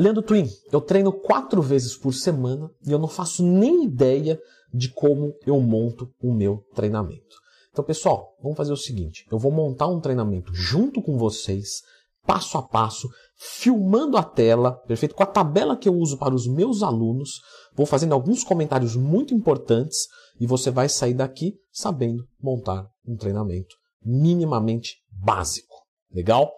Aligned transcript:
Leandro 0.00 0.22
Twin, 0.22 0.48
eu 0.72 0.80
treino 0.80 1.12
quatro 1.12 1.60
vezes 1.60 1.94
por 1.94 2.14
semana 2.14 2.70
e 2.86 2.90
eu 2.90 2.98
não 2.98 3.06
faço 3.06 3.44
nem 3.44 3.84
ideia 3.84 4.40
de 4.72 4.88
como 4.88 5.34
eu 5.46 5.60
monto 5.60 6.10
o 6.22 6.32
meu 6.32 6.64
treinamento. 6.74 7.36
Então, 7.70 7.84
pessoal, 7.84 8.34
vamos 8.42 8.56
fazer 8.56 8.72
o 8.72 8.78
seguinte: 8.78 9.26
eu 9.30 9.38
vou 9.38 9.52
montar 9.52 9.88
um 9.88 10.00
treinamento 10.00 10.54
junto 10.54 11.02
com 11.02 11.18
vocês, 11.18 11.82
passo 12.26 12.56
a 12.56 12.62
passo, 12.62 13.10
filmando 13.36 14.16
a 14.16 14.22
tela, 14.22 14.72
perfeito? 14.86 15.14
Com 15.14 15.22
a 15.22 15.26
tabela 15.26 15.76
que 15.76 15.86
eu 15.86 15.94
uso 15.94 16.16
para 16.16 16.34
os 16.34 16.48
meus 16.48 16.82
alunos, 16.82 17.32
vou 17.76 17.84
fazendo 17.84 18.14
alguns 18.14 18.42
comentários 18.42 18.96
muito 18.96 19.34
importantes 19.34 20.08
e 20.40 20.46
você 20.46 20.70
vai 20.70 20.88
sair 20.88 21.12
daqui 21.12 21.58
sabendo 21.70 22.26
montar 22.42 22.88
um 23.06 23.18
treinamento 23.18 23.76
minimamente 24.02 24.96
básico. 25.10 25.74
Legal? 26.10 26.50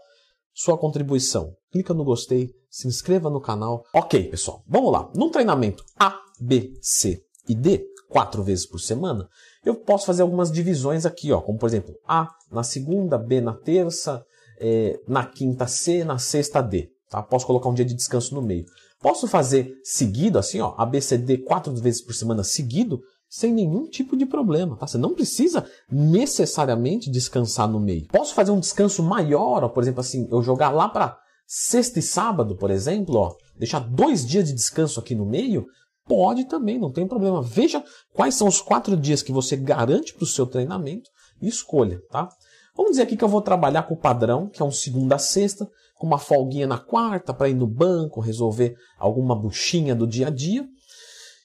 Sua 0.54 0.78
contribuição. 0.78 1.56
Clica 1.72 1.92
no 1.92 2.04
gostei, 2.04 2.52
se 2.72 2.88
inscreva 2.88 3.28
no 3.28 3.38
canal. 3.38 3.84
Ok, 3.92 4.30
pessoal, 4.30 4.64
vamos 4.66 4.90
lá. 4.90 5.10
Num 5.14 5.28
treinamento 5.28 5.84
A, 6.00 6.18
B, 6.40 6.72
C 6.80 7.22
e 7.46 7.54
D, 7.54 7.84
quatro 8.08 8.42
vezes 8.42 8.64
por 8.64 8.80
semana, 8.80 9.28
eu 9.62 9.74
posso 9.74 10.06
fazer 10.06 10.22
algumas 10.22 10.50
divisões 10.50 11.04
aqui, 11.04 11.30
ó, 11.30 11.40
como 11.42 11.58
por 11.58 11.66
exemplo, 11.66 11.94
A 12.08 12.28
na 12.50 12.62
segunda, 12.62 13.18
B 13.18 13.42
na 13.42 13.52
terça, 13.52 14.24
é, 14.58 14.98
na 15.06 15.26
quinta 15.26 15.66
C, 15.66 16.02
na 16.02 16.16
sexta 16.16 16.62
D. 16.62 16.90
Tá? 17.10 17.22
Posso 17.22 17.46
colocar 17.46 17.68
um 17.68 17.74
dia 17.74 17.84
de 17.84 17.92
descanso 17.92 18.34
no 18.34 18.40
meio. 18.40 18.64
Posso 19.02 19.28
fazer 19.28 19.78
seguido, 19.84 20.38
assim, 20.38 20.60
ó, 20.60 20.74
ABCD 20.78 21.38
quatro 21.38 21.74
vezes 21.74 22.00
por 22.00 22.14
semana 22.14 22.42
seguido, 22.42 23.02
sem 23.28 23.52
nenhum 23.52 23.86
tipo 23.86 24.16
de 24.16 24.24
problema. 24.24 24.76
Tá? 24.76 24.86
Você 24.86 24.96
não 24.96 25.12
precisa 25.12 25.66
necessariamente 25.90 27.10
descansar 27.10 27.68
no 27.68 27.78
meio. 27.78 28.06
Posso 28.08 28.32
fazer 28.32 28.50
um 28.50 28.60
descanso 28.60 29.02
maior, 29.02 29.62
ó, 29.62 29.68
por 29.68 29.82
exemplo, 29.82 30.00
assim, 30.00 30.26
eu 30.30 30.42
jogar 30.42 30.70
lá 30.70 30.88
para 30.88 31.20
sexta 31.46 31.98
e 31.98 32.02
sábado, 32.02 32.56
por 32.56 32.70
exemplo, 32.70 33.16
ó, 33.16 33.34
deixar 33.56 33.80
dois 33.80 34.26
dias 34.26 34.48
de 34.48 34.54
descanso 34.54 35.00
aqui 35.00 35.14
no 35.14 35.26
meio, 35.26 35.66
Pode 36.06 36.46
também, 36.46 36.78
não 36.78 36.90
tem 36.90 37.06
problema. 37.06 37.42
Veja 37.42 37.82
quais 38.12 38.34
são 38.34 38.48
os 38.48 38.60
quatro 38.60 38.96
dias 38.96 39.22
que 39.22 39.32
você 39.32 39.56
garante 39.56 40.12
para 40.14 40.24
o 40.24 40.26
seu 40.26 40.46
treinamento 40.46 41.08
e 41.40 41.48
escolha, 41.48 42.00
tá? 42.10 42.28
Vamos 42.74 42.92
dizer 42.92 43.02
aqui 43.02 43.16
que 43.16 43.24
eu 43.24 43.28
vou 43.28 43.42
trabalhar 43.42 43.84
com 43.84 43.94
o 43.94 44.00
padrão, 44.00 44.48
que 44.48 44.62
é 44.62 44.64
um 44.64 44.70
segunda 44.70 45.16
a 45.16 45.18
sexta, 45.18 45.68
com 45.96 46.06
uma 46.06 46.18
folguinha 46.18 46.66
na 46.66 46.78
quarta 46.78 47.32
para 47.32 47.48
ir 47.48 47.54
no 47.54 47.66
banco, 47.66 48.20
resolver 48.20 48.74
alguma 48.98 49.36
buchinha 49.36 49.94
do 49.94 50.06
dia 50.06 50.26
a 50.26 50.30
dia. 50.30 50.66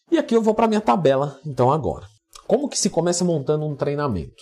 E 0.10 0.18
aqui 0.18 0.36
eu 0.36 0.42
vou 0.42 0.56
para 0.56 0.68
minha 0.68 0.82
tabela, 0.82 1.40
então 1.46 1.72
agora. 1.72 2.08
Como 2.48 2.70
que 2.70 2.80
se 2.80 2.90
começa 2.90 3.26
montando 3.26 3.66
um 3.66 3.76
treinamento? 3.76 4.42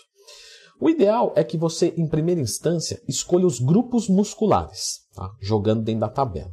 O 0.79 0.89
ideal 0.89 1.33
é 1.35 1.43
que 1.43 1.57
você, 1.57 1.93
em 1.97 2.07
primeira 2.07 2.41
instância, 2.41 3.01
escolha 3.07 3.47
os 3.47 3.59
grupos 3.59 4.09
musculares, 4.09 4.99
tá? 5.13 5.29
jogando 5.41 5.83
dentro 5.83 6.01
da 6.01 6.09
tabela. 6.09 6.51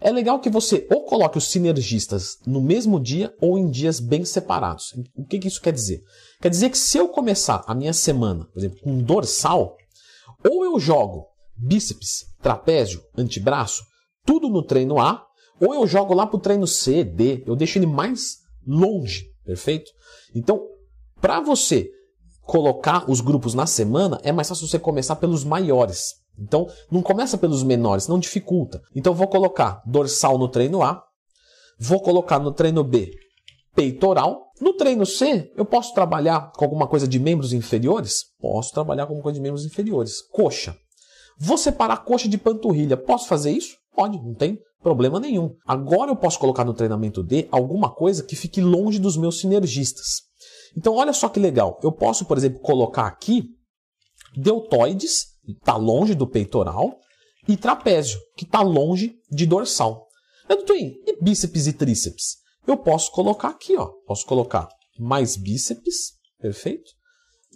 É 0.00 0.10
legal 0.10 0.40
que 0.40 0.50
você 0.50 0.86
ou 0.90 1.04
coloque 1.04 1.38
os 1.38 1.48
sinergistas 1.50 2.36
no 2.46 2.60
mesmo 2.60 3.00
dia 3.00 3.34
ou 3.40 3.56
em 3.56 3.70
dias 3.70 4.00
bem 4.00 4.24
separados. 4.24 4.92
O 5.16 5.24
que, 5.24 5.38
que 5.38 5.48
isso 5.48 5.62
quer 5.62 5.72
dizer? 5.72 6.02
Quer 6.42 6.50
dizer 6.50 6.68
que 6.70 6.76
se 6.76 6.98
eu 6.98 7.08
começar 7.08 7.64
a 7.66 7.74
minha 7.74 7.92
semana, 7.92 8.44
por 8.52 8.58
exemplo, 8.58 8.80
com 8.80 9.02
dorsal, 9.02 9.76
ou 10.46 10.64
eu 10.64 10.78
jogo 10.78 11.26
bíceps, 11.56 12.26
trapézio, 12.42 13.02
antebraço, 13.16 13.82
tudo 14.26 14.48
no 14.48 14.62
treino 14.62 14.98
A, 14.98 15.24
ou 15.60 15.72
eu 15.72 15.86
jogo 15.86 16.12
lá 16.12 16.26
para 16.26 16.36
o 16.36 16.40
treino 16.40 16.66
C, 16.66 17.04
D, 17.04 17.44
eu 17.46 17.54
deixo 17.54 17.78
ele 17.78 17.86
mais 17.86 18.38
longe, 18.66 19.30
perfeito? 19.44 19.90
Então, 20.34 20.60
para 21.20 21.40
você 21.40 21.90
colocar 22.46 23.10
os 23.10 23.20
grupos 23.20 23.54
na 23.54 23.66
semana, 23.66 24.20
é 24.22 24.32
mais 24.32 24.48
fácil 24.48 24.66
você 24.66 24.78
começar 24.78 25.16
pelos 25.16 25.44
maiores. 25.44 26.14
Então, 26.38 26.68
não 26.90 27.02
começa 27.02 27.38
pelos 27.38 27.62
menores, 27.62 28.08
não 28.08 28.18
dificulta. 28.18 28.80
Então, 28.94 29.14
vou 29.14 29.28
colocar 29.28 29.82
dorsal 29.86 30.36
no 30.36 30.48
treino 30.48 30.82
A, 30.82 31.02
vou 31.78 32.00
colocar 32.00 32.38
no 32.38 32.52
treino 32.52 32.82
B 32.82 33.10
peitoral. 33.74 34.52
No 34.60 34.74
treino 34.74 35.04
C, 35.04 35.52
eu 35.56 35.64
posso 35.64 35.92
trabalhar 35.92 36.52
com 36.52 36.64
alguma 36.64 36.86
coisa 36.86 37.08
de 37.08 37.18
membros 37.18 37.52
inferiores? 37.52 38.26
Posso 38.40 38.72
trabalhar 38.72 39.04
com 39.06 39.12
alguma 39.12 39.22
coisa 39.24 39.38
de 39.38 39.42
membros 39.42 39.66
inferiores. 39.66 40.22
Coxa. 40.32 40.76
Vou 41.38 41.58
separar 41.58 42.04
coxa 42.04 42.28
de 42.28 42.38
panturrilha. 42.38 42.96
Posso 42.96 43.26
fazer 43.26 43.50
isso? 43.50 43.76
Pode, 43.94 44.16
não 44.22 44.34
tem 44.34 44.58
problema 44.80 45.18
nenhum. 45.18 45.54
Agora 45.66 46.10
eu 46.10 46.16
posso 46.16 46.38
colocar 46.38 46.64
no 46.64 46.74
treinamento 46.74 47.22
D 47.22 47.48
alguma 47.50 47.90
coisa 47.92 48.22
que 48.22 48.36
fique 48.36 48.60
longe 48.60 48.98
dos 48.98 49.16
meus 49.16 49.40
sinergistas. 49.40 50.22
Então, 50.76 50.94
olha 50.94 51.12
só 51.12 51.28
que 51.28 51.40
legal. 51.40 51.78
Eu 51.82 51.92
posso, 51.92 52.24
por 52.24 52.36
exemplo, 52.36 52.60
colocar 52.60 53.06
aqui 53.06 53.44
deltoides 54.36 55.34
está 55.46 55.76
longe 55.76 56.14
do 56.14 56.26
peitoral, 56.26 56.98
e 57.46 57.56
trapézio, 57.56 58.18
que 58.36 58.44
está 58.44 58.62
longe 58.62 59.14
de 59.30 59.46
dorsal. 59.46 60.06
Doutor, 60.48 60.76
e 60.76 61.18
bíceps 61.22 61.66
e 61.66 61.72
tríceps? 61.72 62.36
Eu 62.66 62.76
posso 62.76 63.12
colocar 63.12 63.48
aqui, 63.48 63.76
ó. 63.76 63.86
Posso 64.06 64.24
colocar 64.26 64.68
mais 64.98 65.36
bíceps, 65.36 66.12
perfeito? 66.40 66.90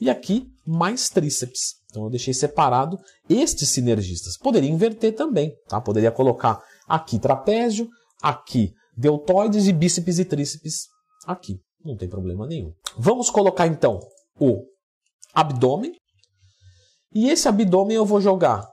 E 0.00 0.10
aqui 0.10 0.46
mais 0.66 1.08
tríceps. 1.08 1.76
Então 1.90 2.04
eu 2.04 2.10
deixei 2.10 2.34
separado 2.34 2.98
estes 3.28 3.70
sinergistas. 3.70 4.36
Poderia 4.36 4.70
inverter 4.70 5.14
também, 5.14 5.54
tá? 5.68 5.80
Poderia 5.80 6.12
colocar 6.12 6.62
aqui 6.86 7.18
trapézio, 7.18 7.88
aqui 8.22 8.72
deltoides 8.96 9.66
e 9.66 9.72
bíceps 9.72 10.18
e 10.18 10.24
tríceps 10.24 10.86
aqui. 11.26 11.58
Não 11.88 11.96
tem 11.96 12.06
problema 12.06 12.46
nenhum. 12.46 12.74
Vamos 12.98 13.30
colocar 13.30 13.66
então 13.66 13.98
o 14.38 14.62
abdômen, 15.32 15.94
e 17.14 17.30
esse 17.30 17.48
abdômen 17.48 17.96
eu 17.96 18.04
vou 18.04 18.20
jogar 18.20 18.68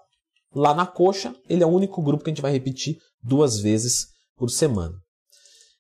lá 0.54 0.74
na 0.74 0.86
coxa, 0.86 1.34
ele 1.48 1.64
é 1.64 1.66
o 1.66 1.70
único 1.70 2.02
grupo 2.02 2.26
que 2.26 2.30
a 2.30 2.34
gente 2.34 2.42
vai 2.42 2.52
repetir 2.52 2.98
duas 3.24 3.58
vezes 3.58 4.08
por 4.36 4.50
semana. 4.50 4.96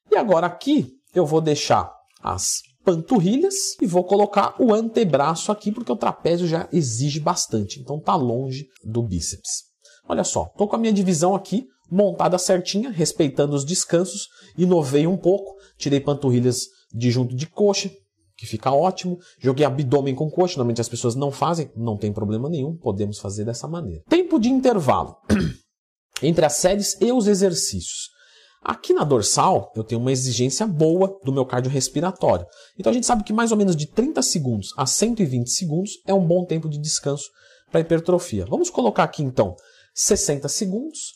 E 0.09 0.15
agora 0.15 0.47
aqui 0.47 0.93
eu 1.13 1.25
vou 1.25 1.41
deixar 1.41 1.93
as 2.23 2.61
panturrilhas 2.85 3.53
e 3.81 3.85
vou 3.85 4.05
colocar 4.05 4.55
o 4.57 4.73
antebraço 4.73 5.51
aqui, 5.51 5.73
porque 5.73 5.91
o 5.91 5.97
trapézio 5.97 6.47
já 6.47 6.69
exige 6.71 7.19
bastante, 7.19 7.81
então 7.81 7.99
tá 7.99 8.15
longe 8.15 8.65
do 8.81 9.03
bíceps. 9.03 9.65
Olha 10.07 10.23
só, 10.23 10.45
tô 10.57 10.69
com 10.69 10.77
a 10.77 10.79
minha 10.79 10.93
divisão 10.93 11.35
aqui 11.35 11.67
montada 11.91 12.37
certinha, 12.37 12.89
respeitando 12.89 13.55
os 13.55 13.65
descansos, 13.65 14.29
inovei 14.57 15.05
um 15.05 15.17
pouco, 15.17 15.55
tirei 15.77 15.99
panturrilhas 15.99 16.67
de 16.95 17.11
junto 17.11 17.35
de 17.35 17.45
coxa, 17.45 17.91
que 18.37 18.45
fica 18.45 18.71
ótimo. 18.71 19.19
Joguei 19.39 19.65
abdômen 19.65 20.15
com 20.15 20.29
coxa, 20.29 20.57
normalmente 20.57 20.81
as 20.81 20.89
pessoas 20.89 21.15
não 21.15 21.31
fazem, 21.31 21.69
não 21.75 21.97
tem 21.97 22.13
problema 22.13 22.49
nenhum, 22.49 22.75
podemos 22.75 23.19
fazer 23.19 23.45
dessa 23.45 23.67
maneira. 23.67 24.03
Tempo 24.07 24.39
de 24.39 24.49
intervalo 24.49 25.17
entre 26.23 26.45
as 26.45 26.53
séries 26.53 26.97
e 27.01 27.11
os 27.11 27.27
exercícios. 27.27 28.15
Aqui 28.61 28.93
na 28.93 29.03
dorsal, 29.03 29.71
eu 29.75 29.83
tenho 29.83 30.01
uma 30.01 30.11
exigência 30.11 30.65
boa 30.65 31.19
do 31.23 31.31
meu 31.31 31.45
cardiorrespiratório. 31.45 32.47
Então 32.79 32.89
a 32.89 32.93
gente 32.93 33.05
sabe 33.05 33.23
que 33.23 33.31
mais 33.31 33.51
ou 33.51 33.57
menos 33.57 33.75
de 33.75 33.85
30 33.85 34.21
segundos 34.23 34.73
a 34.75 34.87
120 34.87 35.47
segundos 35.51 35.91
é 36.07 36.13
um 36.13 36.25
bom 36.25 36.43
tempo 36.45 36.67
de 36.67 36.79
descanso 36.79 37.29
para 37.71 37.81
hipertrofia. 37.81 38.45
Vamos 38.47 38.71
colocar 38.71 39.03
aqui 39.03 39.21
então 39.21 39.55
60 39.93 40.47
segundos, 40.47 41.13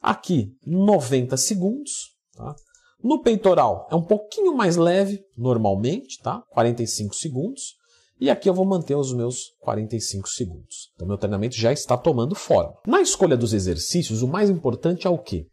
aqui 0.00 0.56
90 0.66 1.36
segundos, 1.36 1.92
tá? 2.34 2.54
No 3.02 3.22
peitoral 3.22 3.88
é 3.90 3.96
um 3.96 4.02
pouquinho 4.02 4.54
mais 4.54 4.76
leve, 4.76 5.24
normalmente, 5.36 6.20
tá? 6.22 6.42
45 6.50 7.14
segundos. 7.14 7.76
E 8.20 8.30
aqui 8.30 8.48
eu 8.48 8.54
vou 8.54 8.64
manter 8.64 8.94
os 8.94 9.12
meus 9.12 9.52
45 9.60 10.28
segundos. 10.28 10.92
Então, 10.94 11.08
meu 11.08 11.18
treinamento 11.18 11.56
já 11.56 11.72
está 11.72 11.96
tomando 11.96 12.36
forma. 12.36 12.74
Na 12.86 13.00
escolha 13.00 13.36
dos 13.36 13.52
exercícios, 13.52 14.22
o 14.22 14.28
mais 14.28 14.48
importante 14.48 15.08
é 15.08 15.10
o 15.10 15.18
quê? 15.18 15.48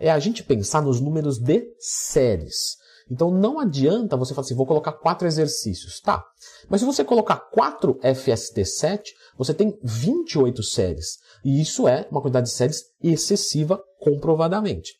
É 0.00 0.10
a 0.10 0.18
gente 0.18 0.42
pensar 0.42 0.80
nos 0.80 1.00
números 1.00 1.38
de 1.38 1.66
séries. 1.78 2.76
Então, 3.10 3.30
não 3.30 3.60
adianta 3.60 4.16
você 4.16 4.32
falar 4.32 4.46
assim, 4.46 4.54
vou 4.54 4.66
colocar 4.66 4.92
quatro 4.92 5.28
exercícios. 5.28 6.00
Tá, 6.00 6.24
mas 6.70 6.80
se 6.80 6.86
você 6.86 7.04
colocar 7.04 7.36
4 7.36 7.98
FST7, 8.00 9.02
você 9.36 9.52
tem 9.52 9.78
28 9.82 10.62
séries. 10.62 11.18
E 11.44 11.60
isso 11.60 11.86
é 11.86 12.08
uma 12.10 12.22
quantidade 12.22 12.46
de 12.46 12.54
séries 12.54 12.84
excessiva, 13.02 13.78
comprovadamente. 14.00 14.94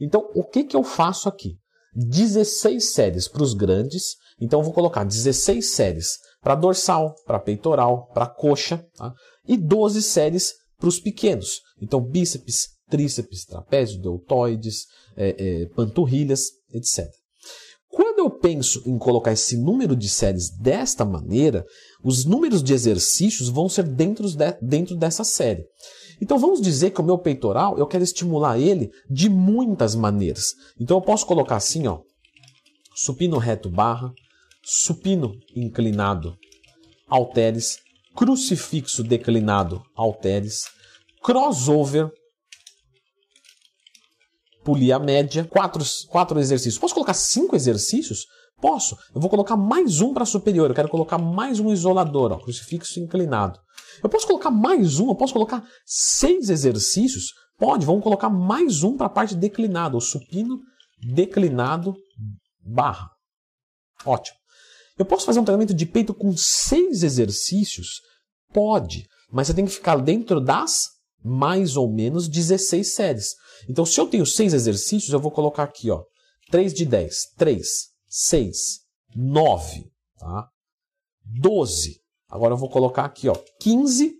Então, 0.00 0.30
o 0.34 0.42
que, 0.42 0.64
que 0.64 0.76
eu 0.76 0.82
faço 0.82 1.28
aqui? 1.28 1.56
16 1.94 2.92
séries 2.92 3.28
para 3.28 3.42
os 3.42 3.52
grandes, 3.52 4.16
então 4.40 4.62
vou 4.62 4.72
colocar 4.72 5.04
16 5.04 5.70
séries 5.70 6.18
para 6.40 6.54
dorsal, 6.54 7.14
para 7.26 7.38
peitoral, 7.38 8.08
para 8.14 8.26
coxa, 8.26 8.86
tá? 8.96 9.12
e 9.46 9.56
12 9.56 10.02
séries 10.02 10.54
para 10.78 10.88
os 10.88 10.98
pequenos. 10.98 11.60
Então, 11.80 12.00
bíceps, 12.00 12.68
tríceps, 12.88 13.44
trapézio, 13.44 14.00
deltoides, 14.00 14.86
é, 15.16 15.34
é, 15.62 15.66
panturrilhas, 15.66 16.46
etc. 16.72 17.06
Quando 17.88 18.20
eu 18.20 18.30
penso 18.30 18.82
em 18.86 18.96
colocar 18.96 19.32
esse 19.32 19.56
número 19.56 19.96
de 19.96 20.08
séries 20.08 20.48
desta 20.48 21.04
maneira, 21.04 21.66
os 22.04 22.24
números 22.24 22.62
de 22.62 22.72
exercícios 22.72 23.48
vão 23.48 23.68
ser 23.68 23.82
dentro, 23.84 24.28
de, 24.30 24.52
dentro 24.62 24.96
dessa 24.96 25.24
série. 25.24 25.64
Então 26.20 26.38
vamos 26.38 26.60
dizer 26.60 26.90
que 26.90 27.00
o 27.00 27.04
meu 27.04 27.18
peitoral, 27.18 27.78
eu 27.78 27.86
quero 27.86 28.04
estimular 28.04 28.58
ele 28.58 28.90
de 29.08 29.28
muitas 29.28 29.94
maneiras. 29.94 30.54
Então 30.78 30.98
eu 30.98 31.00
posso 31.00 31.26
colocar 31.26 31.56
assim, 31.56 31.86
ó, 31.86 32.00
supino 32.94 33.38
reto 33.38 33.70
barra, 33.70 34.12
supino 34.62 35.34
inclinado, 35.56 36.36
halteres, 37.08 37.78
crucifixo 38.14 39.02
declinado, 39.02 39.82
halteres, 39.96 40.64
crossover, 41.22 42.10
polir 44.62 44.92
a 44.92 44.98
média, 44.98 45.44
quatro, 45.44 45.82
quatro 46.08 46.38
exercícios. 46.38 46.78
Posso 46.78 46.94
colocar 46.94 47.14
cinco 47.14 47.56
exercícios? 47.56 48.26
Posso. 48.60 48.96
Eu 49.14 49.20
vou 49.20 49.30
colocar 49.30 49.56
mais 49.56 50.00
um 50.00 50.12
para 50.12 50.24
superior. 50.24 50.70
Eu 50.70 50.74
quero 50.74 50.88
colocar 50.88 51.18
mais 51.18 51.58
um 51.58 51.72
isolador, 51.72 52.32
ó, 52.32 52.38
crucifixo 52.38 53.00
inclinado. 53.00 53.58
Eu 54.02 54.08
posso 54.08 54.26
colocar 54.26 54.50
mais 54.50 54.98
um, 54.98 55.08
eu 55.08 55.14
posso 55.14 55.32
colocar 55.32 55.64
seis 55.84 56.50
exercícios. 56.50 57.32
Pode, 57.58 57.86
vamos 57.86 58.02
colocar 58.02 58.28
mais 58.28 58.82
um 58.82 58.96
para 58.96 59.06
a 59.06 59.10
parte 59.10 59.34
declinada, 59.34 59.96
o 59.96 60.00
supino 60.00 60.60
declinado 61.02 61.94
barra. 62.64 63.10
Ótimo. 64.04 64.38
Eu 64.98 65.04
posso 65.04 65.26
fazer 65.26 65.40
um 65.40 65.44
treinamento 65.44 65.74
de 65.74 65.86
peito 65.86 66.12
com 66.12 66.36
seis 66.36 67.02
exercícios? 67.02 68.00
Pode, 68.52 69.06
mas 69.32 69.46
você 69.46 69.54
tem 69.54 69.64
que 69.64 69.72
ficar 69.72 69.96
dentro 69.96 70.40
das 70.40 70.88
mais 71.22 71.76
ou 71.76 71.90
menos 71.92 72.28
16 72.28 72.94
séries. 72.94 73.34
Então, 73.68 73.84
se 73.84 74.00
eu 74.00 74.06
tenho 74.06 74.26
seis 74.26 74.54
exercícios, 74.54 75.12
eu 75.12 75.20
vou 75.20 75.30
colocar 75.30 75.62
aqui, 75.62 75.90
ó, 75.90 76.02
3 76.50 76.72
de 76.72 76.84
10, 76.84 77.16
3, 77.36 77.68
6, 78.10 78.80
9, 79.14 79.88
tá? 80.18 80.48
12. 81.24 82.00
Agora 82.28 82.54
eu 82.54 82.58
vou 82.58 82.68
colocar 82.68 83.04
aqui, 83.04 83.28
ó, 83.28 83.36
15 83.60 84.16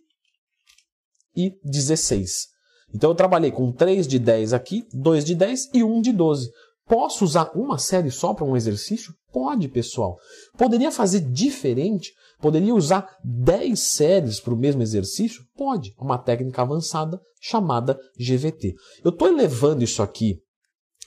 e 1.36 1.58
16. 1.64 2.46
Então 2.94 3.10
eu 3.10 3.16
trabalhei 3.16 3.50
com 3.50 3.72
3 3.72 4.06
de 4.06 4.20
10 4.20 4.52
aqui, 4.52 4.86
2 4.92 5.24
de 5.24 5.34
10 5.34 5.70
e 5.74 5.82
1 5.82 6.00
de 6.02 6.12
12. 6.12 6.50
Posso 6.86 7.24
usar 7.24 7.50
uma 7.56 7.78
série 7.78 8.12
só 8.12 8.32
para 8.32 8.44
um 8.44 8.56
exercício? 8.56 9.12
Pode, 9.32 9.68
pessoal. 9.68 10.16
Poderia 10.56 10.92
fazer 10.92 11.20
diferente? 11.20 12.12
Poderia 12.40 12.74
usar 12.74 13.08
10 13.24 13.78
séries 13.78 14.40
para 14.40 14.54
o 14.54 14.56
mesmo 14.56 14.82
exercício? 14.82 15.44
Pode. 15.56 15.94
Uma 15.98 16.18
técnica 16.18 16.62
avançada 16.62 17.20
chamada 17.40 17.98
GVT. 18.18 18.74
Eu 19.04 19.10
estou 19.10 19.28
elevando 19.28 19.82
isso 19.82 20.00
aqui 20.00 20.40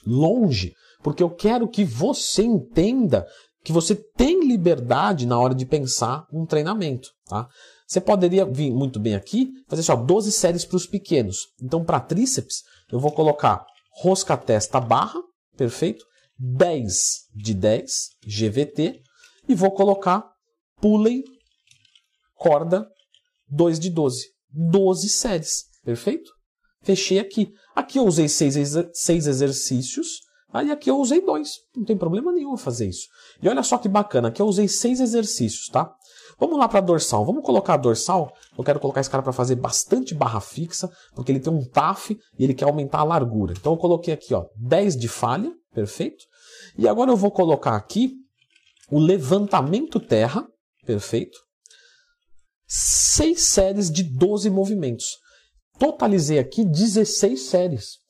longe 0.06 0.74
porque 1.04 1.22
eu 1.22 1.28
quero 1.28 1.68
que 1.68 1.84
você 1.84 2.42
entenda 2.42 3.26
que 3.62 3.70
você 3.70 3.94
tem 3.94 4.48
liberdade 4.48 5.26
na 5.26 5.38
hora 5.38 5.54
de 5.54 5.66
pensar 5.66 6.26
um 6.32 6.46
treinamento. 6.46 7.10
Tá? 7.26 7.46
Você 7.86 8.00
poderia 8.00 8.46
vir 8.46 8.72
muito 8.72 8.98
bem 8.98 9.14
aqui, 9.14 9.50
fazer 9.68 9.82
só 9.82 9.94
12 9.94 10.32
séries 10.32 10.64
para 10.64 10.78
os 10.78 10.86
pequenos. 10.86 11.48
Então, 11.62 11.84
para 11.84 12.00
tríceps, 12.00 12.62
eu 12.90 12.98
vou 12.98 13.12
colocar 13.12 13.64
rosca 14.00 14.34
testa 14.34 14.80
barra, 14.80 15.20
perfeito? 15.58 16.02
10 16.38 17.26
de 17.34 17.52
10, 17.52 18.08
GVT, 18.26 19.02
e 19.46 19.54
vou 19.54 19.72
colocar 19.72 20.24
pulem 20.80 21.22
corda 22.34 22.88
2 23.48 23.78
de 23.78 23.90
12. 23.90 24.24
12 24.50 25.08
séries, 25.10 25.64
perfeito? 25.84 26.32
Fechei 26.82 27.18
aqui. 27.18 27.52
Aqui 27.76 27.98
eu 27.98 28.06
usei 28.06 28.26
6 28.26 28.54
seis 28.94 29.26
exercícios, 29.26 30.23
aí 30.54 30.70
aqui 30.70 30.90
eu 30.90 30.98
usei 30.98 31.20
2. 31.20 31.50
Não 31.76 31.84
tem 31.84 31.96
problema 31.96 32.32
nenhum 32.32 32.56
fazer 32.56 32.88
isso. 32.88 33.08
E 33.42 33.48
olha 33.48 33.62
só 33.62 33.76
que 33.76 33.88
bacana, 33.88 34.28
aqui 34.28 34.40
eu 34.40 34.46
usei 34.46 34.68
6 34.68 35.00
exercícios, 35.00 35.68
tá? 35.68 35.92
Vamos 36.38 36.58
lá 36.58 36.68
para 36.68 36.80
dorsal. 36.80 37.24
Vamos 37.24 37.44
colocar 37.44 37.74
a 37.74 37.76
dorsal. 37.76 38.32
Eu 38.56 38.64
quero 38.64 38.80
colocar 38.80 39.00
esse 39.00 39.10
cara 39.10 39.22
para 39.22 39.32
fazer 39.32 39.56
bastante 39.56 40.14
barra 40.14 40.40
fixa, 40.40 40.90
porque 41.14 41.30
ele 41.30 41.40
tem 41.40 41.52
um 41.52 41.64
TAF 41.64 42.18
e 42.38 42.44
ele 42.44 42.54
quer 42.54 42.64
aumentar 42.64 43.00
a 43.00 43.04
largura. 43.04 43.54
Então 43.56 43.72
eu 43.72 43.78
coloquei 43.78 44.14
aqui, 44.14 44.34
ó, 44.34 44.46
10 44.56 44.96
de 44.96 45.08
falha, 45.08 45.52
perfeito? 45.72 46.24
E 46.76 46.88
agora 46.88 47.10
eu 47.10 47.16
vou 47.16 47.30
colocar 47.30 47.76
aqui 47.76 48.12
o 48.90 48.98
levantamento 48.98 50.00
terra, 50.00 50.46
perfeito? 50.84 51.38
Seis 52.66 53.42
séries 53.42 53.90
de 53.90 54.02
12 54.02 54.50
movimentos. 54.50 55.06
Totalizei 55.78 56.38
aqui 56.38 56.64
16 56.64 57.40
séries. 57.48 58.03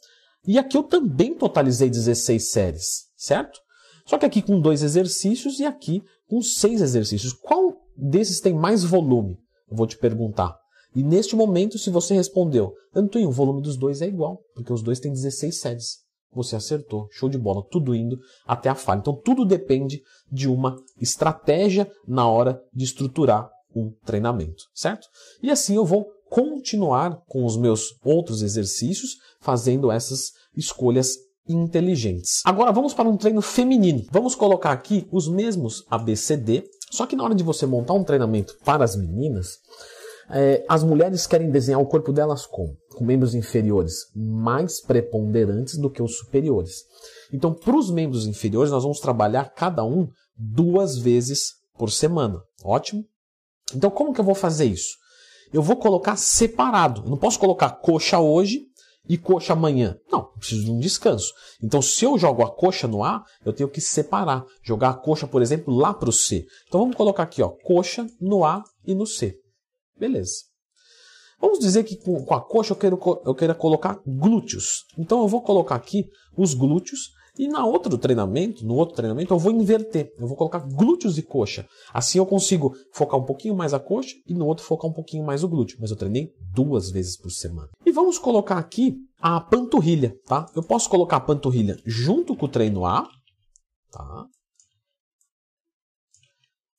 E 0.47 0.59
aqui 0.59 0.77
eu 0.77 0.83
também 0.83 1.35
totalizei 1.35 1.89
16 1.89 2.51
séries, 2.51 3.05
certo? 3.17 3.59
Só 4.07 4.19
que 4.19 4.27
aqui 4.27 4.43
com 4.43 4.61
dois 4.61 4.83
exercícios 4.83 5.59
e 5.59 5.65
aqui 5.65 6.03
com 6.29 6.43
seis 6.43 6.83
exercícios. 6.83 7.33
Qual 7.33 7.77
desses 7.97 8.41
tem 8.41 8.53
mais 8.53 8.85
volume? 8.85 9.39
Eu 9.71 9.77
vou 9.77 9.87
te 9.87 9.97
perguntar. 9.97 10.55
E 10.95 11.03
neste 11.03 11.35
momento, 11.35 11.79
se 11.79 11.91
você 11.91 12.15
respondeu, 12.15 12.73
Antônio, 12.95 13.29
o 13.29 13.33
volume 13.33 13.63
dos 13.63 13.77
dois 13.77 14.01
é 14.01 14.07
igual, 14.07 14.41
porque 14.55 14.73
os 14.73 14.83
dois 14.83 15.01
têm 15.01 15.13
16 15.13 15.61
séries. 15.61 16.05
Você 16.33 16.57
acertou, 16.57 17.09
show 17.11 17.29
de 17.29 17.39
bola, 17.39 17.65
tudo 17.71 17.95
indo 17.95 18.19
até 18.47 18.69
a 18.69 18.75
falha. 18.75 18.99
Então 18.99 19.15
tudo 19.25 19.45
depende 19.45 20.03
de 20.31 20.49
uma 20.49 20.77
estratégia 21.01 21.91
na 22.07 22.29
hora 22.29 22.61
de 22.73 22.85
estruturar 22.85 23.49
um 23.75 23.93
treinamento, 24.05 24.65
certo? 24.75 25.09
E 25.43 25.51
assim 25.51 25.77
eu 25.77 25.85
vou 25.85 26.07
continuar 26.35 27.23
com 27.29 27.45
os 27.45 27.57
meus 27.57 27.97
outros 28.05 28.43
exercícios, 28.43 29.19
fazendo 29.39 29.89
essas 29.89 30.33
escolhas 30.57 31.17
inteligentes. 31.49 32.43
Agora 32.45 32.73
vamos 32.73 32.93
para 32.93 33.09
um 33.09 33.17
treino 33.17 33.41
feminino. 33.41 34.05
Vamos 34.11 34.35
colocar 34.35 34.73
aqui 34.73 35.07
os 35.13 35.29
mesmos 35.29 35.85
ABCD, 35.89 36.65
só 36.91 37.07
que 37.07 37.15
na 37.15 37.23
hora 37.23 37.37
de 37.37 37.45
você 37.45 37.67
montar 37.67 37.93
um 37.93 38.03
treinamento 38.03 38.57
para 38.65 38.83
as 38.83 38.97
meninas, 38.97 39.59
é, 40.29 40.65
as 40.69 40.83
mulheres 40.83 41.25
querem 41.25 41.53
desenhar 41.53 41.81
o 41.81 41.87
corpo 41.87 42.13
delas 42.13 42.47
como? 42.47 42.77
Com 42.97 43.05
membros 43.05 43.37
inferiores 43.37 44.11
mais 44.13 44.81
preponderantes 44.81 45.79
do 45.79 45.89
que 45.89 46.03
os 46.03 46.19
superiores. 46.19 46.83
Então, 47.33 47.55
para 47.55 47.77
os 47.77 47.93
membros 47.93 48.27
inferiores, 48.27 48.73
nós 48.73 48.83
vamos 48.83 48.99
trabalhar 48.99 49.55
cada 49.55 49.85
um 49.85 50.09
duas 50.37 50.99
vezes 50.99 51.53
por 51.79 51.93
semana. 51.93 52.43
Ótimo? 52.65 53.05
Então, 53.73 53.89
como 53.89 54.13
que 54.13 54.21
eu 54.21 54.25
vou 54.25 54.35
fazer 54.35 54.65
isso? 54.65 55.04
Eu 55.53 55.63
vou 55.63 55.77
colocar 55.77 56.17
separado. 56.17 57.03
Eu 57.05 57.11
não 57.11 57.17
posso 57.17 57.39
colocar 57.39 57.71
coxa 57.71 58.19
hoje 58.19 58.63
e 59.09 59.19
coxa 59.19 59.53
amanhã. 59.53 59.99
Não, 60.11 60.25
preciso 60.39 60.65
de 60.65 60.71
um 60.71 60.79
descanso. 60.79 61.33
Então, 61.63 61.83
se 61.83 62.05
eu 62.05 62.19
jogo 62.19 62.43
a 62.43 62.51
coxa 62.51 62.89
no 62.89 63.05
A, 63.05 63.23
eu 63.45 63.53
tenho 63.53 63.69
que 63.69 63.81
separar. 63.81 64.45
Jogar 64.63 64.91
a 64.91 64.95
coxa, 64.95 65.27
por 65.27 65.43
exemplo, 65.43 65.75
lá 65.75 65.93
para 65.93 66.09
o 66.09 66.13
C. 66.13 66.47
Então, 66.67 66.81
vamos 66.81 66.97
colocar 66.97 67.23
aqui, 67.23 67.43
ó, 67.43 67.49
coxa 67.49 68.07
no 68.21 68.45
A 68.45 68.65
e 68.87 68.95
no 68.95 69.07
C. 69.07 69.39
Beleza. 69.99 70.45
Vamos 71.41 71.59
dizer 71.59 71.85
que 71.85 71.97
com, 71.97 72.35
a 72.35 72.41
coxa 72.41 72.73
eu, 72.73 72.77
quero, 72.77 73.23
eu 73.25 73.35
queira 73.35 73.55
colocar 73.55 74.01
glúteos. 74.07 74.85
Então, 74.97 75.21
eu 75.21 75.29
vou 75.29 75.43
colocar 75.43 75.75
aqui 75.75 76.07
os 76.37 76.55
glúteos 76.55 77.11
e 77.37 77.49
na 77.49 77.67
outro 77.67 77.99
treinamento, 77.99 78.65
no 78.65 78.75
outro 78.75 78.95
treinamento, 78.95 79.35
eu 79.35 79.39
vou 79.39 79.51
inverter. 79.51 80.13
Eu 80.19 80.29
vou 80.29 80.37
colocar 80.37 80.61
glúteos 80.61 81.19
e 81.19 81.23
coxa. 81.23 81.67
Assim 81.93 82.19
eu 82.19 82.27
consigo 82.27 82.75
focar 82.93 83.19
um 83.19 83.25
pouquinho 83.25 83.57
mais 83.57 83.75
a 83.75 83.81
coxa 83.81 84.15
e 84.27 84.35
no 84.35 84.47
outro 84.47 84.65
focar 84.65 84.89
um 84.89 84.95
pouquinho 84.95 85.25
mais 85.25 85.43
o 85.43 85.49
glúteo. 85.49 85.77
Mas 85.81 85.91
eu 85.91 85.97
treinei 85.97 86.33
duas 86.53 86.91
vezes 86.91 87.17
por 87.17 87.31
semana. 87.31 87.69
E 87.85 87.91
vamos 87.91 88.19
colocar 88.19 88.57
aqui 88.57 88.97
a 89.21 89.41
panturrilha, 89.41 90.15
tá? 90.27 90.47
Eu 90.55 90.63
posso 90.63 90.89
colocar 90.89 91.17
a 91.17 91.21
panturrilha 91.21 91.77
junto 91.85 92.37
com 92.37 92.47
o 92.47 92.49
treino 92.49 92.87
A, 92.87 93.09
tá? 93.91 94.27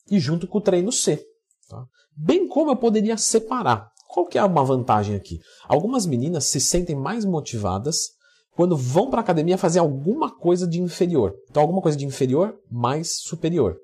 E 0.10 0.20
junto 0.20 0.48
com 0.48 0.60
o 0.60 0.62
treino 0.62 0.92
C, 0.92 1.22
tá? 1.68 1.86
Bem 2.16 2.48
como 2.48 2.72
eu 2.72 2.78
poderia 2.78 3.18
separar. 3.18 3.90
Qual 4.08 4.26
que 4.26 4.38
é 4.38 4.44
uma 4.44 4.64
vantagem 4.64 5.16
aqui? 5.16 5.40
Algumas 5.68 6.06
meninas 6.06 6.46
se 6.46 6.62
sentem 6.62 6.96
mais 6.96 7.26
motivadas 7.26 8.15
quando 8.56 8.78
vão 8.78 9.10
para 9.10 9.20
a 9.20 9.24
academia 9.24 9.58
fazer 9.58 9.80
alguma 9.80 10.32
coisa 10.32 10.68
de 10.68 10.82
inferior. 10.82 11.36
Então, 11.50 11.62
alguma 11.62 11.82
coisa 11.82 11.98
de 11.98 12.06
inferior 12.06 12.58
mais 12.72 13.18
superior. 13.22 13.78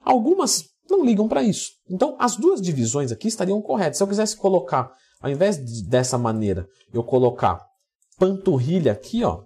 Algumas 0.00 0.64
não 0.88 1.04
ligam 1.04 1.28
para 1.28 1.42
isso. 1.42 1.70
Então, 1.88 2.16
as 2.18 2.36
duas 2.36 2.60
divisões 2.60 3.12
aqui 3.12 3.28
estariam 3.28 3.60
corretas. 3.60 3.98
Se 3.98 4.02
eu 4.02 4.08
quisesse 4.08 4.36
colocar, 4.36 4.90
ao 5.20 5.30
invés 5.30 5.62
de, 5.62 5.84
dessa 5.86 6.16
maneira, 6.16 6.66
eu 6.92 7.04
colocar 7.04 7.64
panturrilha 8.18 8.92
aqui, 8.92 9.22
ó, 9.22 9.42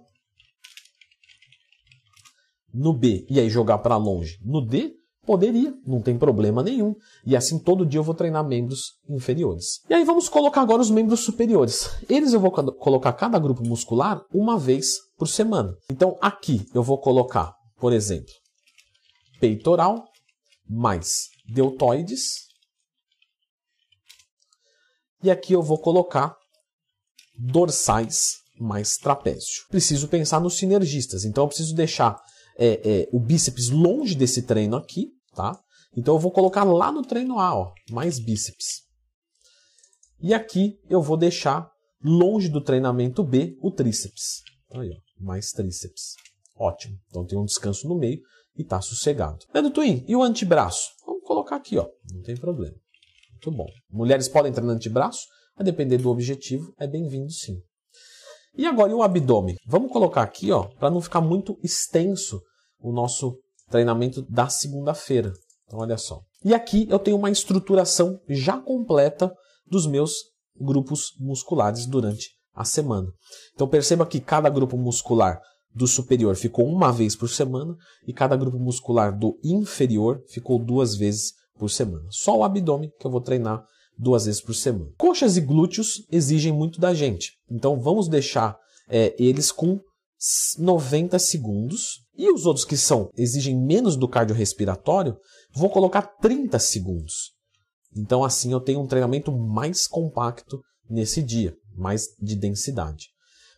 no 2.73 2.93
B 2.93 3.25
e 3.29 3.39
aí 3.39 3.49
jogar 3.49 3.77
para 3.77 3.95
longe 3.95 4.37
no 4.43 4.59
D, 4.65 4.93
Poderia, 5.25 5.73
não 5.85 6.01
tem 6.01 6.17
problema 6.17 6.61
nenhum. 6.61 6.95
E 7.25 7.35
assim 7.35 7.57
todo 7.57 7.85
dia 7.85 7.99
eu 7.99 8.03
vou 8.03 8.13
treinar 8.13 8.45
membros 8.45 8.93
inferiores. 9.09 9.81
E 9.89 9.93
aí 9.93 10.03
vamos 10.03 10.29
colocar 10.29 10.61
agora 10.61 10.81
os 10.81 10.91
membros 10.91 11.21
superiores. 11.21 11.89
Eles 12.07 12.33
eu 12.33 12.39
vou 12.39 12.51
colocar 12.51 13.13
cada 13.13 13.39
grupo 13.39 13.65
muscular 13.67 14.21
uma 14.31 14.57
vez 14.57 14.97
por 15.17 15.27
semana. 15.27 15.75
Então 15.89 16.17
aqui 16.21 16.67
eu 16.73 16.83
vou 16.83 16.99
colocar, 16.99 17.53
por 17.79 17.91
exemplo, 17.91 18.31
peitoral 19.39 20.05
mais 20.69 21.29
deltoides. 21.47 22.45
E 25.23 25.31
aqui 25.31 25.53
eu 25.53 25.63
vou 25.63 25.79
colocar 25.79 26.35
dorsais 27.37 28.35
mais 28.59 28.95
trapézio. 28.97 29.65
Preciso 29.69 30.07
pensar 30.07 30.39
nos 30.39 30.57
sinergistas, 30.57 31.25
então 31.25 31.43
eu 31.43 31.47
preciso 31.47 31.75
deixar 31.75 32.15
é, 32.57 33.01
é, 33.01 33.09
o 33.11 33.19
bíceps 33.19 33.69
longe 33.69 34.15
desse 34.15 34.43
treino 34.43 34.75
aqui, 34.75 35.11
tá? 35.35 35.59
Então 35.95 36.15
eu 36.15 36.19
vou 36.19 36.31
colocar 36.31 36.63
lá 36.63 36.91
no 36.91 37.01
treino 37.01 37.39
A, 37.39 37.55
ó, 37.55 37.73
mais 37.89 38.19
bíceps. 38.19 38.83
E 40.19 40.33
aqui 40.33 40.79
eu 40.89 41.01
vou 41.01 41.17
deixar 41.17 41.69
longe 42.03 42.49
do 42.49 42.61
treinamento 42.61 43.23
B 43.23 43.57
o 43.61 43.71
tríceps. 43.71 44.41
Aí, 44.73 44.89
ó, 44.89 45.23
mais 45.23 45.51
tríceps. 45.51 46.15
Ótimo. 46.55 46.97
Então 47.09 47.25
tem 47.25 47.37
um 47.37 47.45
descanso 47.45 47.87
no 47.87 47.97
meio 47.97 48.21
e 48.55 48.61
está 48.61 48.81
sossegado. 48.81 49.45
Leandro 49.53 49.73
Twin, 49.73 50.03
e 50.07 50.15
o 50.15 50.23
antebraço? 50.23 50.91
Vamos 51.05 51.23
colocar 51.23 51.57
aqui, 51.57 51.77
ó. 51.77 51.87
Não 52.13 52.21
tem 52.21 52.35
problema. 52.35 52.75
Muito 53.31 53.51
bom. 53.51 53.67
Mulheres 53.89 54.27
podem 54.27 54.51
treinar 54.51 54.75
antebraço? 54.75 55.27
A 55.57 55.63
depender 55.63 55.97
do 55.97 56.09
objetivo, 56.09 56.73
é 56.77 56.87
bem-vindo 56.87 57.31
sim. 57.31 57.61
E 58.57 58.65
agora, 58.65 58.91
e 58.91 58.93
o 58.93 59.03
abdômen? 59.03 59.55
Vamos 59.67 59.91
colocar 59.91 60.21
aqui, 60.21 60.51
ó, 60.51 60.63
para 60.79 60.89
não 60.89 61.01
ficar 61.01 61.21
muito 61.21 61.57
extenso 61.63 62.41
o 62.79 62.91
nosso 62.91 63.37
treinamento 63.69 64.21
da 64.29 64.47
segunda-feira. 64.47 65.33
Então, 65.65 65.79
olha 65.79 65.97
só. 65.97 66.21
E 66.43 66.53
aqui 66.53 66.87
eu 66.89 66.99
tenho 66.99 67.17
uma 67.17 67.29
estruturação 67.29 68.19
já 68.29 68.59
completa 68.59 69.33
dos 69.65 69.87
meus 69.87 70.13
grupos 70.59 71.11
musculares 71.19 71.85
durante 71.85 72.29
a 72.53 72.63
semana. 72.63 73.07
Então, 73.53 73.67
perceba 73.67 74.05
que 74.05 74.19
cada 74.19 74.49
grupo 74.49 74.77
muscular 74.77 75.39
do 75.73 75.85
superior 75.85 76.35
ficou 76.35 76.65
uma 76.65 76.91
vez 76.91 77.15
por 77.15 77.27
semana 77.27 77.75
e 78.07 78.13
cada 78.13 78.37
grupo 78.37 78.57
muscular 78.57 79.17
do 79.17 79.37
inferior 79.43 80.21
ficou 80.29 80.57
duas 80.57 80.95
vezes 80.95 81.33
por 81.57 81.69
semana. 81.69 82.05
Só 82.09 82.37
o 82.37 82.43
abdômen 82.43 82.91
que 82.97 83.05
eu 83.05 83.11
vou 83.11 83.19
treinar 83.19 83.65
duas 83.97 84.25
vezes 84.25 84.41
por 84.41 84.53
semana. 84.53 84.91
Coxas 84.97 85.37
e 85.37 85.41
glúteos 85.41 86.05
exigem 86.11 86.51
muito 86.51 86.79
da 86.79 86.93
gente, 86.93 87.33
então 87.49 87.79
vamos 87.79 88.07
deixar 88.07 88.57
é, 88.89 89.15
eles 89.17 89.51
com 89.51 89.79
90 90.57 91.17
segundos. 91.19 92.03
E 92.17 92.31
os 92.31 92.45
outros 92.45 92.63
que 92.63 92.77
são 92.77 93.09
exigem 93.17 93.59
menos 93.59 93.97
do 93.97 94.07
cardiorrespiratório, 94.07 95.17
vou 95.53 95.69
colocar 95.69 96.01
30 96.01 96.57
segundos. 96.59 97.33
Então 97.95 98.23
assim 98.23 98.51
eu 98.51 98.59
tenho 98.59 98.81
um 98.81 98.87
treinamento 98.87 99.31
mais 99.31 99.85
compacto 99.85 100.61
nesse 100.89 101.21
dia, 101.21 101.55
mais 101.75 102.07
de 102.21 102.35
densidade. 102.35 103.09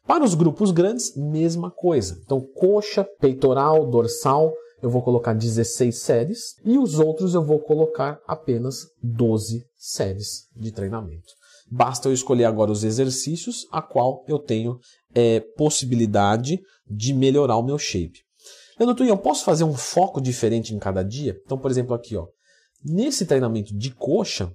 Para 0.05 0.23
os 0.23 0.33
grupos 0.33 0.71
grandes, 0.71 1.15
mesma 1.15 1.69
coisa. 1.69 2.19
Então 2.23 2.41
coxa, 2.55 3.03
peitoral, 3.19 3.85
dorsal, 3.89 4.53
eu 4.81 4.89
vou 4.89 5.01
colocar 5.01 5.33
16 5.33 5.97
séries 5.97 6.55
e 6.63 6.77
os 6.77 6.99
outros 6.99 7.33
eu 7.33 7.43
vou 7.43 7.59
colocar 7.59 8.19
apenas 8.27 8.87
12 9.01 9.65
séries 9.75 10.47
de 10.55 10.71
treinamento. 10.71 11.33
Basta 11.69 12.07
eu 12.07 12.13
escolher 12.13 12.45
agora 12.45 12.71
os 12.71 12.83
exercícios 12.83 13.67
a 13.71 13.81
qual 13.81 14.23
eu 14.27 14.39
tenho 14.39 14.79
é, 15.13 15.39
possibilidade 15.39 16.59
de 16.89 17.13
melhorar 17.13 17.57
o 17.57 17.63
meu 17.63 17.77
shape. 17.77 18.21
Leandro 18.79 19.03
eu 19.05 19.17
posso 19.17 19.43
fazer 19.43 19.63
um 19.63 19.73
foco 19.73 20.21
diferente 20.21 20.73
em 20.73 20.79
cada 20.79 21.03
dia? 21.03 21.39
Então, 21.43 21.57
por 21.57 21.71
exemplo, 21.71 21.95
aqui, 21.95 22.15
ó, 22.15 22.27
nesse 22.83 23.25
treinamento 23.25 23.75
de 23.75 23.91
coxa, 23.91 24.53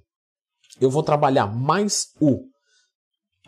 eu 0.80 0.88
vou 0.88 1.02
trabalhar 1.02 1.46
mais 1.46 2.06
o 2.20 2.44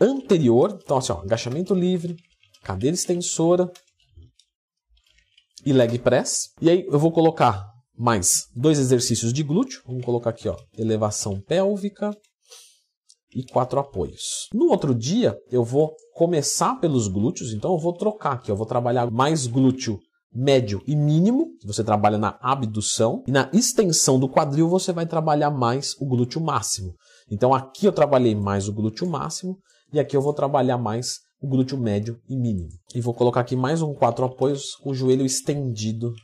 anterior, 0.01 0.79
então 0.83 0.99
assim, 0.99 1.13
ó, 1.13 1.21
agachamento 1.21 1.73
livre, 1.75 2.17
cadeira 2.63 2.95
extensora, 2.95 3.71
e 5.65 5.73
leg 5.73 5.99
press. 5.99 6.51
E 6.61 6.71
aí 6.71 6.87
eu 6.91 6.99
vou 6.99 7.13
colocar 7.13 7.65
mais 7.97 8.49
dois 8.55 8.79
exercícios 8.79 9.33
de 9.33 9.43
glúteo. 9.43 9.83
Vamos 9.87 10.05
colocar 10.05 10.31
aqui, 10.31 10.49
ó, 10.49 10.57
elevação 10.77 11.41
pélvica 11.41 12.17
e 13.35 13.45
quatro 13.45 13.81
apoios. 13.81 14.49
No 14.53 14.69
outro 14.71 14.95
dia, 14.95 15.37
eu 15.51 15.65
vou 15.65 15.95
começar 16.15 16.77
pelos 16.77 17.09
glúteos, 17.09 17.53
então 17.53 17.73
eu 17.73 17.79
vou 17.79 17.93
trocar 17.93 18.33
aqui, 18.33 18.51
eu 18.51 18.57
vou 18.57 18.67
trabalhar 18.67 19.11
mais 19.11 19.47
glúteo 19.47 19.99
médio 20.35 20.83
e 20.87 20.97
mínimo, 20.97 21.53
você 21.65 21.85
trabalha 21.85 22.19
na 22.19 22.37
abdução, 22.41 23.23
e 23.27 23.31
na 23.31 23.49
extensão 23.53 24.19
do 24.19 24.29
quadril 24.29 24.69
você 24.69 24.93
vai 24.93 25.07
trabalhar 25.07 25.51
mais 25.51 25.95
o 26.01 26.05
glúteo 26.05 26.41
máximo. 26.41 26.95
Então 27.31 27.55
aqui 27.55 27.87
eu 27.87 27.93
trabalhei 27.93 28.35
mais 28.35 28.69
o 28.69 28.73
glúteo 28.73 29.09
máximo 29.09 29.59
e 29.93 30.01
aqui 30.01 30.17
eu 30.17 30.21
vou 30.21 30.35
trabalhar 30.35 30.77
mais 30.77 31.21
o 31.45 31.47
glúteo 31.47 31.77
médio 31.77 32.19
e 32.27 32.35
mínimo. 32.35 32.71
E 32.95 33.03
vou 33.03 33.13
colocar 33.13 33.41
aqui 33.41 33.55
mais 33.55 33.83
um 33.83 33.93
quatro 33.93 34.25
apoios 34.25 34.75
com 34.77 34.91
o 34.91 34.95
joelho 34.95 35.27
estendido 35.27 36.15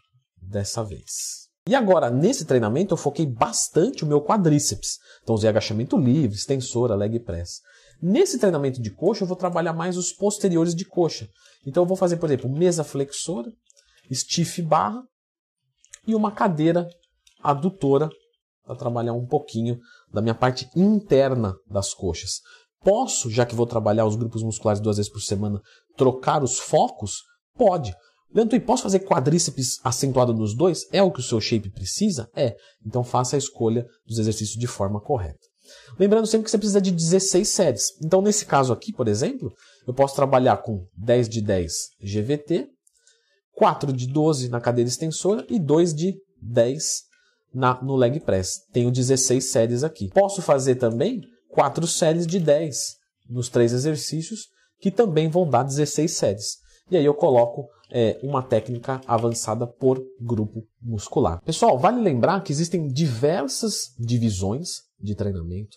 dessa 0.41 0.83
vez. 0.83 1.50
E 1.69 1.75
agora, 1.75 2.11
nesse 2.11 2.47
treinamento, 2.47 2.95
eu 2.95 2.97
foquei 2.97 3.27
bastante 3.27 4.03
o 4.03 4.07
meu 4.07 4.23
quadríceps. 4.23 4.97
Então, 5.23 5.35
usei 5.35 5.50
agachamento 5.50 5.99
livre, 5.99 6.35
extensora, 6.35 6.95
leg 6.95 7.21
press. 7.21 7.61
Nesse 8.00 8.39
treinamento 8.39 8.81
de 8.81 8.91
coxa, 8.91 9.25
eu 9.25 9.29
vou 9.29 9.37
trabalhar 9.37 9.75
mais 9.75 9.99
os 9.99 10.11
posteriores 10.11 10.75
de 10.75 10.87
coxa. 10.87 11.29
Então, 11.67 11.83
eu 11.83 11.87
vou 11.87 11.99
fazer, 11.99 12.17
por 12.17 12.31
exemplo, 12.31 12.50
mesa 12.50 12.83
flexora, 12.83 13.53
stiff 14.11 14.62
barra 14.62 15.03
e 16.07 16.15
uma 16.15 16.33
cadeira 16.33 16.89
adutora 17.43 18.09
para 18.65 18.75
trabalhar 18.75 19.12
um 19.12 19.27
pouquinho 19.27 19.79
da 20.11 20.23
minha 20.23 20.35
parte 20.35 20.67
interna 20.75 21.55
das 21.69 21.93
coxas. 21.93 22.41
Posso, 22.83 23.31
já 23.31 23.45
que 23.45 23.55
vou 23.55 23.67
trabalhar 23.67 24.07
os 24.07 24.17
grupos 24.17 24.43
musculares 24.43 24.81
duas 24.81 24.97
vezes 24.97 25.13
por 25.13 25.21
semana, 25.21 25.61
trocar 25.97 26.43
os 26.43 26.59
focos? 26.59 27.23
Pode. 27.55 27.95
Leandro, 28.33 28.57
e 28.57 28.61
posso 28.61 28.85
fazer 28.85 29.01
quadríceps 29.01 29.79
acentuado 29.85 30.33
nos 30.33 30.55
dois? 30.55 30.87
É 30.93 31.03
o 31.03 31.11
que 31.11 31.21
o 31.21 31.23
seu 31.23 31.41
shape 31.41 31.71
precisa? 31.71 32.29
É. 32.35 32.55
Então 32.87 33.03
faça 33.03 33.37
a 33.37 33.39
escolha 33.39 33.85
dos 34.07 34.19
exercícios 34.19 34.57
de 34.57 34.67
forma 34.67 35.01
correta. 35.01 35.51
Lembrando 35.99 36.27
sempre 36.27 36.45
que 36.45 36.51
você 36.51 36.59
precisa 36.59 36.81
de 36.81 36.91
16 36.91 37.49
séries. 37.49 37.85
Então, 38.03 38.23
nesse 38.23 38.47
caso 38.47 38.73
aqui, 38.73 38.93
por 38.93 39.09
exemplo, 39.09 39.53
eu 39.87 39.95
posso 39.95 40.15
trabalhar 40.15 40.57
com 40.59 40.85
10 40.97 41.29
de 41.29 41.41
10 41.41 41.73
GVT, 42.03 42.67
4 43.53 43.93
de 43.93 44.07
12 44.07 44.49
na 44.49 44.61
cadeira 44.61 44.89
extensora 44.89 45.45
e 45.49 45.59
2 45.59 45.95
de 45.95 46.15
10 46.41 47.03
na, 47.53 47.83
no 47.83 47.97
leg 47.97 48.21
press. 48.21 48.61
Tenho 48.73 48.91
16 48.91 49.51
séries 49.51 49.85
aqui. 49.85 50.09
Posso 50.09 50.41
fazer 50.41 50.77
também 50.77 51.21
quatro 51.61 51.87
séries 51.87 52.26
de 52.26 52.40
10 52.40 52.97
nos 53.29 53.50
três 53.50 53.75
exercícios, 53.75 54.49
que 54.81 54.90
também 54.90 55.29
vão 55.29 55.47
dar 55.47 55.62
16 55.62 56.11
séries. 56.11 56.57
E 56.90 56.97
aí 56.97 57.05
eu 57.05 57.12
coloco 57.12 57.69
é, 57.93 58.19
uma 58.23 58.43
técnica 58.43 58.99
avançada 59.07 59.67
por 59.67 60.02
grupo 60.19 60.67
muscular. 60.81 61.38
Pessoal, 61.43 61.79
vale 61.79 62.00
lembrar 62.00 62.43
que 62.43 62.50
existem 62.50 62.88
diversas 62.88 63.95
divisões 63.99 64.85
de 64.99 65.14
treinamento, 65.14 65.76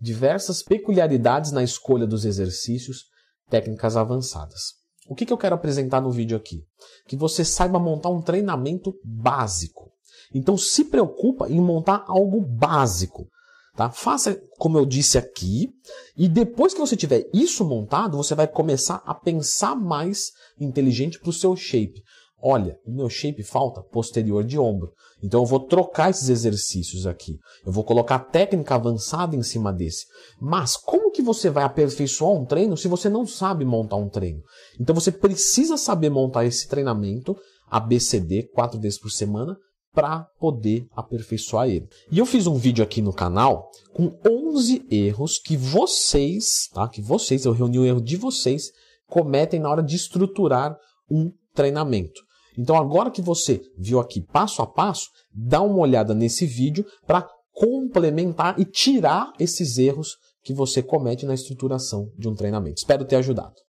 diversas 0.00 0.62
peculiaridades 0.62 1.50
na 1.50 1.64
escolha 1.64 2.06
dos 2.06 2.24
exercícios, 2.24 3.06
técnicas 3.50 3.96
avançadas. 3.96 4.74
O 5.08 5.16
que, 5.16 5.26
que 5.26 5.32
eu 5.32 5.38
quero 5.38 5.56
apresentar 5.56 6.00
no 6.00 6.12
vídeo 6.12 6.36
aqui? 6.36 6.62
Que 7.08 7.16
você 7.16 7.44
saiba 7.44 7.80
montar 7.80 8.10
um 8.10 8.22
treinamento 8.22 8.94
básico. 9.04 9.90
Então 10.32 10.56
se 10.56 10.84
preocupa 10.84 11.48
em 11.50 11.60
montar 11.60 12.04
algo 12.06 12.40
básico. 12.40 13.28
Tá? 13.76 13.90
Faça 13.90 14.40
como 14.58 14.78
eu 14.78 14.86
disse 14.86 15.18
aqui, 15.18 15.68
e 16.16 16.28
depois 16.28 16.72
que 16.72 16.80
você 16.80 16.96
tiver 16.96 17.28
isso 17.32 17.64
montado, 17.64 18.16
você 18.16 18.34
vai 18.34 18.46
começar 18.46 19.02
a 19.04 19.14
pensar 19.14 19.74
mais 19.74 20.30
inteligente 20.60 21.18
para 21.18 21.30
o 21.30 21.32
seu 21.32 21.56
shape. 21.56 22.00
Olha, 22.46 22.78
o 22.84 22.92
meu 22.92 23.08
shape 23.08 23.42
falta 23.42 23.82
posterior 23.82 24.44
de 24.44 24.58
ombro. 24.58 24.92
Então 25.22 25.40
eu 25.40 25.46
vou 25.46 25.60
trocar 25.60 26.10
esses 26.10 26.28
exercícios 26.28 27.06
aqui. 27.06 27.38
Eu 27.64 27.72
vou 27.72 27.82
colocar 27.82 28.18
técnica 28.18 28.74
avançada 28.74 29.34
em 29.34 29.42
cima 29.42 29.72
desse. 29.72 30.04
Mas 30.38 30.76
como 30.76 31.10
que 31.10 31.22
você 31.22 31.48
vai 31.48 31.64
aperfeiçoar 31.64 32.32
um 32.32 32.44
treino 32.44 32.76
se 32.76 32.86
você 32.86 33.08
não 33.08 33.26
sabe 33.26 33.64
montar 33.64 33.96
um 33.96 34.10
treino? 34.10 34.42
Então 34.78 34.94
você 34.94 35.10
precisa 35.10 35.78
saber 35.78 36.10
montar 36.10 36.44
esse 36.44 36.68
treinamento 36.68 37.34
ABCD 37.70 38.50
quatro 38.52 38.78
vezes 38.78 39.00
por 39.00 39.10
semana 39.10 39.56
para 39.94 40.26
poder 40.40 40.86
aperfeiçoar 40.94 41.68
ele. 41.68 41.88
E 42.10 42.18
eu 42.18 42.26
fiz 42.26 42.46
um 42.46 42.56
vídeo 42.56 42.82
aqui 42.82 43.00
no 43.00 43.12
canal 43.12 43.70
com 43.94 44.18
11 44.28 44.84
erros 44.90 45.38
que 45.38 45.56
vocês, 45.56 46.68
tá? 46.74 46.88
Que 46.88 47.00
vocês, 47.00 47.44
eu 47.44 47.52
reuni 47.52 47.78
o 47.78 47.86
erro 47.86 48.02
de 48.02 48.16
vocês, 48.16 48.70
cometem 49.06 49.60
na 49.60 49.70
hora 49.70 49.82
de 49.82 49.94
estruturar 49.94 50.76
um 51.08 51.30
treinamento. 51.54 52.20
Então 52.58 52.76
agora 52.76 53.10
que 53.10 53.22
você 53.22 53.60
viu 53.78 54.00
aqui 54.00 54.20
passo 54.20 54.60
a 54.62 54.66
passo, 54.66 55.08
dá 55.32 55.62
uma 55.62 55.78
olhada 55.78 56.14
nesse 56.14 56.44
vídeo 56.44 56.84
para 57.06 57.28
complementar 57.52 58.58
e 58.58 58.64
tirar 58.64 59.32
esses 59.38 59.78
erros 59.78 60.16
que 60.42 60.52
você 60.52 60.82
comete 60.82 61.24
na 61.24 61.34
estruturação 61.34 62.10
de 62.18 62.28
um 62.28 62.34
treinamento. 62.34 62.78
Espero 62.78 63.04
ter 63.04 63.16
ajudado. 63.16 63.54